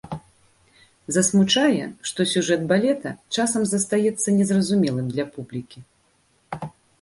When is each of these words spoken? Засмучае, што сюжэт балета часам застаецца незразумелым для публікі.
Засмучае, 1.17 1.85
што 2.11 2.25
сюжэт 2.31 2.63
балета 2.71 3.11
часам 3.35 3.61
застаецца 3.73 4.27
незразумелым 4.39 5.13
для 5.13 5.25
публікі. 5.37 5.79